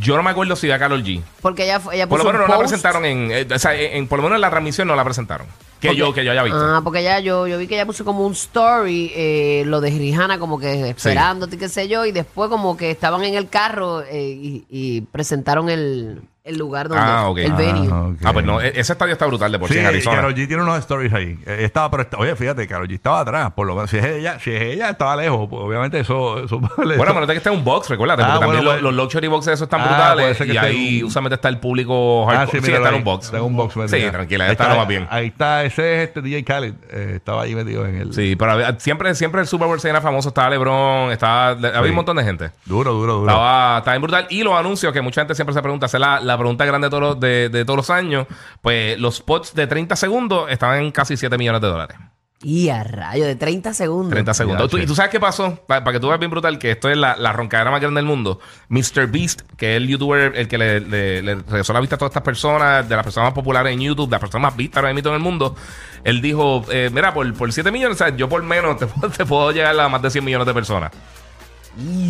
Yo 0.00 0.16
no 0.16 0.22
me 0.24 0.30
acuerdo 0.30 0.56
si 0.56 0.66
era 0.66 0.78
Carol 0.80 1.02
G. 1.04 1.22
Porque 1.40 1.62
ella, 1.64 1.78
fue- 1.78 1.94
ella 1.94 2.08
Por 2.08 2.18
lo 2.18 2.24
menos 2.24 2.40
un 2.40 2.46
no 2.48 2.52
la 2.52 2.56
post. 2.58 2.68
presentaron 2.70 3.04
en, 3.04 3.30
eh, 3.30 3.46
o 3.54 3.58
sea, 3.60 3.74
en, 3.74 3.98
en- 3.98 4.08
por 4.08 4.18
lo 4.18 4.24
menos 4.24 4.36
en 4.36 4.40
la 4.40 4.50
transmisión 4.50 4.88
no 4.88 4.96
la 4.96 5.04
presentaron. 5.04 5.46
Que 5.80 5.94
yo, 5.94 6.12
que 6.12 6.24
yo 6.24 6.32
haya 6.32 6.42
visto. 6.42 6.58
Ah, 6.58 6.80
porque 6.82 7.02
ya 7.02 7.20
yo, 7.20 7.46
yo 7.46 7.58
vi 7.58 7.66
que 7.66 7.74
ella 7.74 7.86
puso 7.86 8.04
como 8.04 8.26
un 8.26 8.32
story, 8.32 9.12
eh, 9.14 9.62
lo 9.66 9.80
de 9.80 9.90
Rihanna 9.90 10.38
como 10.38 10.58
que 10.58 10.90
esperándote, 10.90 11.56
qué 11.56 11.68
sé 11.68 11.88
yo, 11.88 12.04
y 12.04 12.12
después 12.12 12.50
como 12.50 12.76
que 12.76 12.90
estaban 12.90 13.22
en 13.24 13.34
el 13.34 13.48
carro 13.48 14.02
eh, 14.02 14.28
y, 14.28 14.64
y 14.68 15.00
presentaron 15.02 15.68
el, 15.70 16.22
el 16.48 16.58
lugar 16.58 16.88
donde, 16.88 17.02
Ah, 17.04 17.28
ok. 17.28 17.38
el 17.38 17.52
Ah, 17.52 17.56
venue. 17.56 17.88
ok. 17.88 18.16
Ah, 18.24 18.32
pues 18.32 18.44
no, 18.44 18.60
e- 18.60 18.72
ese 18.78 18.92
estadio 18.92 19.12
está 19.12 19.26
brutal 19.26 19.52
de 19.52 19.58
por 19.58 19.68
sí, 19.68 19.74
Sí, 19.74 19.80
en 19.80 19.86
Arizona. 19.86 20.16
Karol 20.16 20.34
G 20.34 20.46
tiene 20.48 20.62
unos 20.62 20.78
stories 20.78 21.12
ahí. 21.12 21.38
Eh, 21.46 21.58
Estaba, 21.60 21.90
pero 21.90 22.06
oye, 22.18 22.34
fíjate, 22.36 22.66
Karol 22.66 22.88
G 22.88 22.94
estaba 22.94 23.20
atrás. 23.20 23.52
Por 23.52 23.66
lo 23.66 23.74
menos, 23.74 23.90
si 23.90 23.98
es 23.98 24.04
ella, 24.04 24.38
si 24.40 24.50
es 24.52 24.62
ella, 24.62 24.90
estaba 24.90 25.14
lejos. 25.16 25.48
pues, 25.48 25.62
obviamente, 25.62 26.00
eso. 26.00 26.42
eso 26.44 26.58
Bueno, 26.76 27.14
pero 27.14 27.26
que 27.26 27.32
está 27.34 27.50
en 27.50 27.56
un 27.58 27.64
box, 27.64 27.88
recuérdate, 27.90 28.22
Ah, 28.22 28.26
porque 28.36 28.40
también 28.46 28.64
los, 28.64 28.74
bueno. 28.74 28.90
los 28.90 28.94
luxury 29.04 29.28
boxes 29.28 29.54
esos 29.54 29.66
están 29.66 29.80
Ah, 29.80 29.84
puede 29.84 29.96
brutales. 29.96 30.36
ser 30.38 30.46
que 30.46 30.52
Y 30.52 30.56
esté 30.56 30.68
ahí 30.68 30.98
en 30.98 31.04
un- 31.04 31.08
usualmente 31.10 31.34
está 31.34 31.48
el 31.48 31.58
público 31.58 32.28
Ah, 32.30 32.34
hardcore. 32.36 32.60
sí, 32.60 32.66
míralo 32.66 32.76
está 32.84 32.88
en 32.88 32.94
ahí. 32.94 32.98
un 32.98 33.04
box. 33.04 33.24
Está 33.26 33.36
en 33.38 33.42
un 33.44 33.56
box. 33.56 33.74
Sí, 33.90 34.10
tranquila, 34.10 34.44
Ahí 34.44 34.52
está, 34.52 34.74
más 34.74 34.88
bien. 34.88 35.06
Ahí 35.10 35.26
está, 35.28 35.64
ese 35.64 36.02
es 36.02 36.08
este 36.08 36.22
DJ 36.22 36.44
Khaled. 36.44 36.74
eh, 36.90 37.12
estaba 37.16 37.42
ahí 37.42 37.54
metido 37.54 37.84
en 37.86 37.96
el. 37.96 38.14
Sí, 38.14 38.36
pero 38.36 38.52
había- 38.52 38.78
siempre, 38.78 39.14
siempre 39.14 39.40
el 39.40 39.46
Super 39.46 39.66
Bowl 39.68 39.78
se 39.80 39.88
era 39.90 40.00
famoso. 40.00 40.28
Estaba 40.28 40.48
LeBron, 40.50 41.12
estaba, 41.12 41.50
había 41.50 41.82
Sí. 41.82 41.88
un 41.90 41.94
montón 41.94 42.16
de 42.16 42.24
gente. 42.24 42.50
Duro, 42.64 42.92
duro, 42.92 43.14
duro. 43.18 43.26
Estaba, 43.30 43.78
estaba 43.78 43.94
bien 43.94 44.02
brutal. 44.02 44.26
Y 44.30 44.42
los 44.42 44.54
anuncios, 44.54 44.92
que 44.92 45.00
mucha 45.02 45.20
gente 45.20 45.34
siempre 45.34 45.52
se 45.54 45.60
pregunta, 45.62 45.86
hacer 45.86 46.00
la, 46.00 46.20
la 46.20 46.36
pregunta 46.38 46.64
grande 46.64 46.86
de 46.86 46.90
todos, 46.90 47.02
los, 47.02 47.20
de, 47.20 47.48
de 47.48 47.64
todos 47.64 47.76
los 47.76 47.90
años, 47.90 48.26
pues 48.62 48.98
los 48.98 49.16
spots 49.16 49.54
de 49.54 49.66
30 49.66 49.96
segundos 49.96 50.50
estaban 50.50 50.80
en 50.82 50.90
casi 50.92 51.16
7 51.16 51.36
millones 51.36 51.60
de 51.60 51.68
dólares. 51.68 51.96
Y 52.40 52.68
a 52.68 52.84
rayo, 52.84 53.26
de 53.26 53.34
30 53.34 53.74
segundos. 53.74 54.10
30 54.10 54.32
segundos. 54.32 54.70
Tú-. 54.70 54.78
¿Y 54.78 54.86
tú 54.86 54.94
sabes 54.94 55.10
qué 55.10 55.18
pasó? 55.18 55.56
Pa- 55.66 55.82
Para 55.82 55.94
que 55.94 55.98
tú 55.98 56.06
veas 56.06 56.20
bien 56.20 56.30
brutal, 56.30 56.56
que 56.56 56.70
esto 56.70 56.88
es 56.88 56.96
la, 56.96 57.16
la 57.16 57.32
roncadera 57.32 57.72
más 57.72 57.80
grande 57.80 57.98
del 57.98 58.06
mundo. 58.06 58.38
Mr. 58.68 59.08
Beast, 59.08 59.40
que 59.56 59.72
es 59.72 59.76
el 59.78 59.88
youtuber, 59.88 60.34
el 60.36 60.46
que 60.46 60.56
le, 60.56 60.78
le, 60.78 61.20
le 61.20 61.34
regresó 61.34 61.72
la 61.72 61.80
vista 61.80 61.96
a 61.96 61.98
todas 61.98 62.10
estas 62.10 62.22
personas, 62.22 62.88
de 62.88 62.94
las 62.94 63.02
personas 63.04 63.30
más 63.30 63.34
populares 63.34 63.72
en 63.72 63.80
YouTube, 63.80 64.06
de 64.06 64.12
las 64.12 64.20
personas 64.20 64.52
más 64.52 64.56
vistas 64.56 64.76
ahora 64.84 64.94
mismo 64.94 65.08
en 65.10 65.16
el 65.16 65.20
mundo, 65.20 65.56
él 66.04 66.20
dijo, 66.22 66.64
eh, 66.70 66.90
mira, 66.92 67.12
por, 67.12 67.34
por 67.34 67.52
7 67.52 67.72
millones, 67.72 68.00
o 68.00 68.04
sea, 68.04 68.16
yo 68.16 68.28
por 68.28 68.40
menos 68.44 68.76
te, 68.78 68.86
puedo- 68.86 69.10
te 69.12 69.26
puedo 69.26 69.50
llegar 69.50 69.78
a 69.80 69.88
más 69.88 70.00
de 70.00 70.08
100 70.10 70.24
millones 70.24 70.46
de 70.46 70.54
personas. 70.54 70.92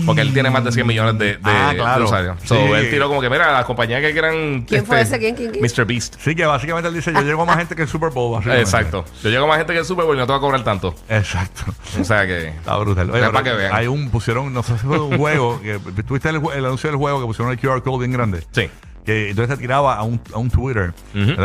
Porque 0.07 0.23
él 0.23 0.33
tiene 0.33 0.49
más 0.51 0.65
de 0.65 0.73
100 0.73 0.87
millones 0.87 1.19
de, 1.19 1.27
de 1.37 1.39
Ah, 1.45 1.73
claro. 1.75 2.05
usuarios. 2.07 2.37
So, 2.45 2.55
Sí. 2.57 2.73
él 2.73 2.91
tiró 2.91 3.09
como 3.09 3.21
que, 3.21 3.29
mira, 3.29 3.53
las 3.53 3.65
compañías 3.67 4.01
que 4.01 4.13
quieran... 4.13 4.63
¿Quién 4.67 4.87
fue 4.87 5.01
ese? 5.03 5.19
¿Quién, 5.19 5.35
quién, 5.35 5.51
quién? 5.53 5.63
Mr. 5.63 5.85
Beast. 5.85 6.17
Sí, 6.21 6.35
que 6.35 6.47
básicamente 6.47 6.89
él 6.89 6.95
dice: 6.95 7.13
Yo 7.13 7.21
llego 7.23 7.43
a 7.43 7.45
más 7.45 7.59
gente 7.59 7.77
que 7.77 7.83
el 7.83 7.89
Super 7.89 8.11
Bowl. 8.11 8.33
básicamente. 8.33 8.63
Exacto. 8.63 9.05
Yo 9.23 9.29
llego 9.31 9.45
a 9.45 9.49
más 9.49 9.59
gente 9.59 9.73
que 9.75 9.81
el 9.81 9.85
Super 9.85 10.07
Bowl 10.07 10.17
y 10.17 10.19
no 10.19 10.27
te 10.27 10.33
voy 10.33 10.39
a 10.39 10.41
cobrar 10.41 10.65
tanto. 10.65 10.95
Exacto. 11.09 11.65
O 12.01 12.05
sea 12.05 12.27
que... 12.27 12.49
Está 12.49 12.77
brutal. 12.79 13.11
Oye, 13.11 13.19
Es 13.19 13.21
pero 13.29 13.33
para 13.33 13.45
que 13.45 13.53
vean. 13.57 13.73
Hay 13.75 13.87
un, 13.87 14.11
pusieron, 14.11 14.53
no 14.55 14.63
sé 14.63 14.73
si 14.79 14.87
fue 14.87 14.99
un 15.01 15.19
juego, 15.19 15.61
que 15.61 15.79
tuviste 16.03 16.31
el, 16.31 16.41
jue- 16.41 16.55
el 16.57 16.65
anuncio 16.65 16.89
del 16.89 16.97
juego 16.97 17.21
que 17.21 17.27
pusieron 17.27 17.53
el 17.53 17.59
QR 17.59 17.83
code 17.83 17.99
bien 18.07 18.13
grande. 18.13 18.43
Sí. 18.53 18.71
Que 19.05 19.31
entonces 19.31 19.57
te 19.57 19.63
tiraba 19.63 19.97
a 19.97 20.03
un, 20.03 20.21
a 20.35 20.39
un 20.39 20.51
Twitter. 20.51 20.93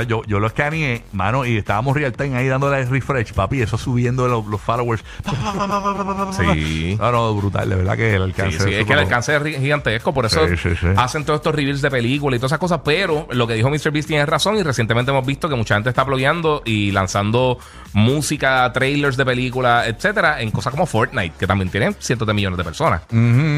Yo, 0.08 0.24
yo 0.26 0.40
lo 0.40 0.48
escaneé, 0.48 1.04
mano, 1.14 1.46
y 1.46 1.58
estábamos 1.58 1.96
real 1.96 2.12
time 2.14 2.36
ahí 2.38 2.48
dándole 2.48 2.84
refresh, 2.86 3.34
papi, 3.34 3.62
eso 3.62 3.78
subiendo 3.78 4.28
los, 4.28 4.46
los 4.46 4.60
followers. 4.60 5.04
Sí. 6.34 6.96
No, 7.00 7.12
no, 7.12 7.34
brutal, 7.36 7.70
de 7.70 7.76
verdad 7.76 7.96
que 7.96 8.16
el 8.16 8.22
alcance. 8.24 8.60
sí, 8.60 8.74
es 8.74 8.86
que 8.86 8.94
el 8.94 9.00
alcance 9.00 9.36
es 9.36 9.60
gigantesco, 9.60 10.14
por 10.14 10.26
eso 10.26 10.46
Sí, 10.48 10.70
hacen 10.98 11.26
todos 11.26 11.40
estos 11.40 11.56
reveals 11.56 11.82
de 11.82 11.90
películas 11.90 12.38
y 12.38 12.40
todas 12.40 12.52
esas 12.52 12.60
cosas, 12.60 12.82
pero 12.84 13.28
lo 13.32 13.48
que 13.48 13.54
dijo 13.54 13.70
Mr. 13.70 13.92
Beast 13.92 14.08
tiene 14.08 14.26
razón 14.26 14.58
y 14.58 14.64
recientemente 14.64 15.12
hemos 15.12 15.26
visto 15.26 15.48
que 15.50 15.56
mucha 15.56 15.76
gente 15.76 15.90
está 15.90 16.04
blogueando 16.04 16.62
y 16.66 16.92
lanzando 16.92 17.58
música, 17.94 18.72
trailers 18.74 19.18
de 19.18 19.26
películas, 19.26 19.88
etcétera, 19.88 20.42
en 20.42 20.52
cosas 20.52 20.72
como 20.72 20.86
Fortnite, 20.86 21.36
que 21.40 21.48
también 21.48 21.70
tiene 21.70 21.94
cientos 22.00 22.28
de 22.28 22.34
millones 22.34 22.58
de 22.58 22.64
personas. 22.64 23.02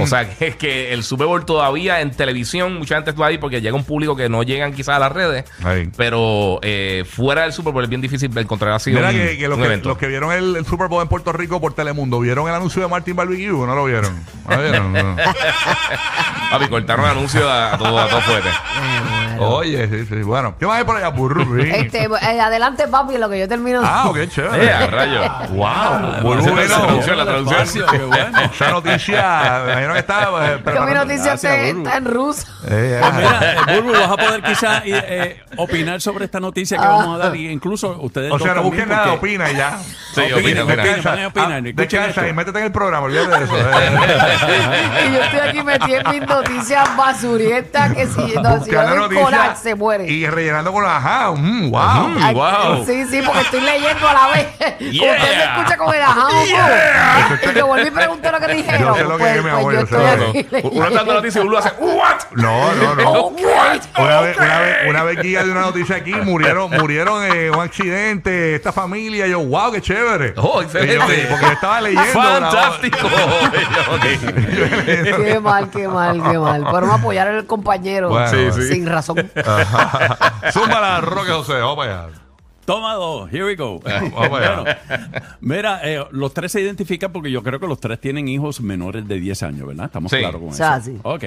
O 0.02 0.08
sea, 0.08 0.30
que 0.38 0.48
es 0.48 0.56
que 0.56 0.94
el 0.94 1.04
Super 1.04 1.28
Bowl 1.28 1.46
todavía 1.46 2.02
en 2.02 2.12
televisión, 2.12 2.78
mucha 2.78 2.96
gente 2.96 3.12
está 3.12 3.26
ahí 3.26 3.38
porque 3.38 3.62
llega 3.62 3.76
un 3.76 3.84
público 3.96 4.16
que 4.16 4.28
no 4.28 4.44
llegan 4.44 4.74
quizás 4.74 4.96
a 4.98 5.00
las 5.00 5.12
redes, 5.12 5.46
Ahí. 5.64 5.90
pero 5.96 6.60
eh, 6.62 7.06
fuera 7.10 7.44
del 7.44 7.54
Super 7.54 7.72
Bowl 7.72 7.84
es 7.84 7.90
bien 7.90 8.02
difícil 8.02 8.36
encontrar 8.38 8.74
así 8.74 8.92
Mira 8.92 9.08
un, 9.10 9.16
que, 9.16 9.38
que 9.38 9.48
los 9.48 9.56
un 9.58 9.62
que, 9.64 9.68
evento. 9.68 9.88
los 9.90 9.98
que 9.98 10.08
vieron 10.08 10.34
el, 10.34 10.58
el 10.58 10.66
Super 10.66 10.88
Bowl 10.90 11.02
en 11.02 11.08
Puerto 11.08 11.32
Rico 11.32 11.62
por 11.62 11.74
Telemundo, 11.74 12.20
¿vieron 12.20 12.48
el 12.50 12.54
anuncio 12.54 12.82
de 12.82 12.90
Martin 12.90 13.16
Barbecue 13.16 13.48
no 13.66 13.74
lo 13.74 13.86
vieron? 13.86 14.14
¿No 14.50 14.56
lo 14.58 14.62
vieron? 14.62 14.94
No. 15.06 15.16
Papi, 16.52 16.68
cortaron 16.68 17.06
anuncios 17.06 17.44
a, 17.46 17.74
a 17.74 17.78
todo, 17.78 18.00
a 18.00 18.08
todo 18.10 18.22
fuerte. 18.22 18.50
Claro. 19.38 19.56
Oye, 19.56 19.88
sí, 19.88 20.06
sí. 20.08 20.16
Bueno, 20.24 20.56
¿qué 20.60 20.66
más 20.66 20.78
hay 20.80 20.84
por 20.84 20.96
allá? 20.98 21.10
Burrubín. 21.10 21.66
Este, 21.76 22.04
eh, 22.06 22.40
adelante, 22.42 22.88
papi, 22.88 23.18
lo 23.18 23.30
que 23.30 23.40
yo 23.40 23.48
termino. 23.48 23.82
Ah, 23.84 24.10
qué 24.14 24.24
Eh, 24.24 24.28
chévere. 24.30 24.72
a 24.74 24.88
rayo. 24.88 25.22
Wow. 25.52 26.40
Esa 26.40 26.62
es 26.62 26.70
la 26.70 26.78
traducción, 26.78 27.18
la 27.18 27.26
traducción. 27.26 27.88
Qué 27.90 27.98
bueno. 28.00 28.40
Esa 28.54 28.72
noticia, 28.72 29.62
me 29.66 29.72
imagino 29.74 29.94
que 29.94 30.00
está. 30.00 30.22
eh, 30.24 30.62
que 30.64 30.80
mi 30.80 30.94
noticia 30.94 31.26
Gracias, 31.26 31.44
está, 31.44 31.66
está 31.68 31.98
en 31.98 32.06
ruso. 32.06 32.48
Eh, 32.68 33.00
Pues 33.02 33.14
mira, 33.16 33.54
eh, 33.54 33.58
Burbu, 33.82 33.92
vas 33.92 34.12
a 34.12 34.18
poder 34.18 34.42
quizás 34.44 34.82
eh, 34.86 35.42
opinar 35.58 36.02
sobre 36.02 36.26
esta 36.26 36.40
noticia 36.40 36.78
que 36.78 36.86
vamos 36.88 37.16
a 37.16 37.18
dar. 37.28 37.36
Y 37.36 37.50
incluso 37.50 37.98
ustedes. 38.02 38.32
o 38.32 38.40
sea, 38.40 38.54
no 38.56 38.64
busquen 38.64 38.90
nada, 38.90 39.04
porque- 39.12 39.18
opina 39.36 39.52
y 39.52 39.56
ya. 39.56 39.78
Sí, 40.14 40.22
opina, 40.34 40.64
opina. 40.64 41.62
Descansa, 41.62 42.22
ah, 42.22 42.28
y 42.30 42.34
métete 42.34 42.60
en 42.60 42.66
el 42.66 42.72
programa, 42.72 43.06
olvídate 43.06 43.38
de 43.38 43.44
eso. 43.46 43.58
Eh, 43.58 45.08
y 45.10 45.14
yo 45.14 45.22
estoy 45.22 45.40
aquí 45.40 45.64
metida 45.64 45.98
en 46.02 46.10
mis 46.20 46.28
noticias 46.30 46.98
basurientas 46.98 47.94
que 47.94 48.08
si, 48.08 48.20
no, 48.20 48.64
si 48.64 48.72
yo 48.72 48.80
buscando 48.82 48.96
se 49.56 49.76
muere. 49.76 50.08
Y 50.08 50.28
rellenando 50.28 50.72
con 50.72 50.84
la 50.84 50.98
ajá. 50.98 51.32
mm, 51.32 51.72
wow. 51.72 52.16
Ay, 52.22 52.34
wow. 52.36 52.86
Sí, 52.86 53.06
sí, 53.06 53.22
porque 53.26 53.42
estoy 53.42 53.62
leyendo 53.62 54.08
a 54.08 54.14
la 54.14 54.28
vez. 54.28 54.48
Yeah. 54.96 55.14
Usted 55.16 55.38
me 55.38 55.44
escucha 55.44 55.78
con 55.78 55.96
el 55.96 56.02
ajá, 56.02 56.28
Y 57.52 57.58
yo 57.58 57.68
volví 57.68 57.88
y 57.88 57.92
pregunté 57.92 58.32
lo 58.32 58.40
que 58.40 58.54
dijeron. 58.54 58.82
Yo 58.82 58.96
sé 58.96 59.04
lo 59.04 59.18
que 59.18 59.24
pues, 59.24 59.36
es, 59.36 59.44
mi 59.44 59.50
pues 59.50 59.54
amor, 59.54 59.74
yo 59.74 59.80
yo 59.80 59.88
sé 59.88 59.96
estoy 59.96 60.00
lo 60.00 60.18
No, 60.18 60.30
aquí 60.30 60.48
no. 60.52 60.70
Uno 60.70 60.86
está 60.86 60.98
dando 60.98 61.14
noticias 61.14 61.44
y 61.44 61.48
uno 61.48 61.58
hace, 61.58 61.70
¿what? 61.80 62.16
No, 62.34 62.74
no, 62.76 62.96
no. 62.96 63.12
Ok. 63.26 63.42
Una 63.98 64.22
vez, 64.22 64.38
una 64.38 64.60
vez, 64.60 64.78
una 64.90 65.04
vez 65.04 65.22
guía 65.22 65.44
de 65.44 65.52
una 65.52 65.62
noticia 65.62 65.96
aquí, 65.96 66.14
murieron, 66.14 66.70
murieron 66.72 67.24
en 67.24 67.56
un 67.56 67.62
accidente, 67.62 68.56
esta 68.56 68.72
familia, 68.72 69.28
yo, 69.28 69.40
wow, 69.40 69.72
qué 69.72 69.82
chévere. 69.82 70.34
Oh, 70.38 70.62
yo, 70.62 70.64
excelente. 70.64 71.28
porque 71.30 71.46
yo 71.46 71.52
estaba 71.52 71.82
leyendo. 71.82 72.12
Fantástico. 72.22 73.08
Qué 75.16 75.40
mal, 75.40 75.70
qué 75.70 75.88
mal, 75.88 76.22
qué 76.32 76.38
mal. 76.38 76.66
Pero 76.72 76.88
no 76.88 76.94
apoyar 76.94 77.28
al 77.28 77.46
compañero 77.46 78.10
Bueno, 78.10 78.28
Sí, 78.28 78.52
sí. 78.54 78.74
sin 78.74 78.86
razón. 78.86 79.15
La 80.82 81.02
roca, 81.02 81.34
José, 81.36 81.54
vamos 81.60 81.86
allá. 81.86 82.25
Toma 82.66 82.96
dos, 82.96 83.32
here 83.32 83.46
we 83.46 83.56
go. 83.56 83.80
Bueno, 84.30 84.66
mira, 85.40 85.82
eh, 85.84 86.04
los 86.12 86.34
tres 86.34 86.52
se 86.52 86.62
identifican 86.62 87.12
porque 87.12 87.30
yo 87.30 87.44
creo 87.44 87.60
que 87.60 87.68
los 87.68 87.80
tres 87.80 88.00
tienen 88.02 88.28
hijos 88.28 88.60
menores 88.62 89.08
de 89.08 89.20
10 89.20 89.44
años, 89.44 89.68
¿verdad? 89.68 89.86
Estamos 89.86 90.12
Sí. 90.12 90.18
claros 90.18 90.40
con 90.42 90.50
eso. 90.50 90.58
sea, 90.58 90.82
sí. 90.82 90.98
Ok, 91.04 91.24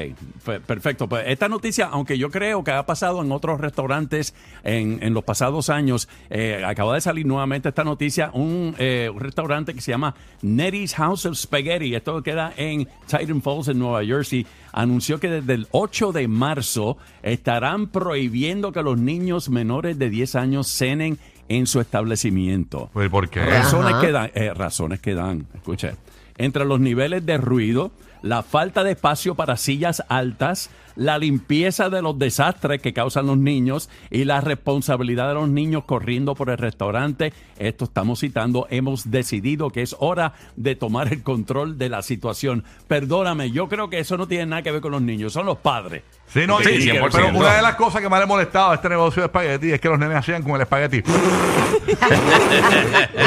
perfecto. 0.66 1.08
Pues 1.08 1.24
esta 1.28 1.48
noticia, 1.48 1.86
aunque 1.92 2.18
yo 2.18 2.30
creo 2.30 2.64
que 2.64 2.72
ha 2.72 2.84
pasado 2.86 3.22
en 3.22 3.30
otros 3.30 3.60
restaurantes 3.60 4.34
en, 4.64 4.98
en 5.02 5.14
los 5.14 5.22
pasados 5.24 5.70
años, 5.70 6.08
eh, 6.30 6.62
acaba 6.66 6.94
de 6.94 7.00
salir 7.00 7.24
nuevamente 7.26 7.68
esta 7.68 7.84
noticia, 7.84 8.30
un, 8.32 8.74
eh, 8.78 9.08
un 9.12 9.20
restaurante 9.20 9.74
que 9.74 9.80
se 9.80 9.92
llama 9.92 10.14
Nettie's 10.42 10.94
House 10.94 11.24
of 11.26 11.36
Spaghetti, 11.36 11.94
esto 11.94 12.20
queda 12.22 12.52
en 12.56 12.88
Titan 13.06 13.42
Falls, 13.42 13.68
en 13.68 13.78
Nueva 13.78 14.04
Jersey, 14.04 14.44
anunció 14.72 15.20
que 15.20 15.28
desde 15.30 15.54
el 15.54 15.68
8 15.70 16.12
de 16.12 16.26
marzo 16.28 16.96
estarán 17.22 17.86
prohibiendo 17.88 18.72
que 18.72 18.82
los 18.82 18.98
niños 18.98 19.48
menores 19.48 19.98
de 19.98 20.10
10 20.10 20.34
años 20.34 20.66
cenen 20.68 21.18
en 21.48 21.66
su 21.66 21.80
establecimiento. 21.80 22.90
Pues, 22.92 23.08
¿por 23.10 23.28
qué? 23.28 23.44
Razones 23.44 23.94
Ajá. 23.94 24.00
que 24.00 24.12
dan, 24.12 24.30
eh, 24.34 24.52
razones 24.54 25.00
que 25.00 25.14
dan, 25.14 25.46
escuche, 25.54 25.92
entre 26.36 26.64
los 26.64 26.80
niveles 26.80 27.24
de 27.26 27.36
ruido, 27.38 27.90
la 28.22 28.42
falta 28.42 28.84
de 28.84 28.92
espacio 28.92 29.34
para 29.34 29.56
sillas 29.56 30.04
altas, 30.08 30.70
la 30.96 31.18
limpieza 31.18 31.88
de 31.90 32.02
los 32.02 32.18
desastres 32.18 32.82
que 32.82 32.92
causan 32.92 33.26
los 33.28 33.38
niños 33.38 33.88
y 34.10 34.24
la 34.24 34.40
responsabilidad 34.40 35.28
de 35.28 35.34
los 35.34 35.48
niños 35.48 35.84
corriendo 35.84 36.34
por 36.34 36.50
el 36.50 36.58
restaurante. 36.58 37.32
Esto 37.56 37.84
estamos 37.84 38.18
citando, 38.20 38.66
hemos 38.70 39.08
decidido 39.10 39.70
que 39.70 39.82
es 39.82 39.94
hora 40.00 40.32
de 40.56 40.74
tomar 40.74 41.12
el 41.12 41.22
control 41.22 41.78
de 41.78 41.88
la 41.88 42.02
situación. 42.02 42.64
Perdóname, 42.88 43.52
yo 43.52 43.68
creo 43.68 43.88
que 43.90 44.00
eso 44.00 44.16
no 44.16 44.26
tiene 44.26 44.46
nada 44.46 44.62
que 44.62 44.72
ver 44.72 44.80
con 44.80 44.90
los 44.90 45.02
niños, 45.02 45.32
son 45.32 45.46
los 45.46 45.58
padres. 45.58 46.02
Sí, 46.26 46.40
no, 46.46 46.58
Sí, 46.58 46.80
100%. 46.90 47.08
pero 47.12 47.28
una 47.28 47.54
de 47.54 47.62
las 47.62 47.76
cosas 47.76 48.02
que 48.02 48.08
más 48.08 48.18
le 48.20 48.26
molestaba 48.26 48.72
a 48.72 48.74
este 48.74 48.88
negocio 48.88 49.22
de 49.22 49.26
espagueti 49.26 49.70
es 49.72 49.80
que 49.80 49.88
los 49.88 49.98
nenes 49.98 50.16
hacían 50.16 50.42
con 50.42 50.56
el 50.56 50.62
espagueti. 50.62 50.98
o 51.06 51.06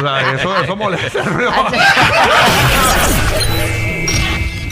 sea, 0.02 0.34
eso, 0.34 0.64
eso 0.64 0.76
molesta. 0.76 1.24